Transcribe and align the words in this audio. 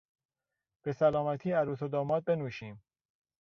بسلامتی 0.85 1.51
عروس 1.51 1.81
و 1.81 1.87
داماد 1.87 2.23
بنوشیم! 2.23 2.81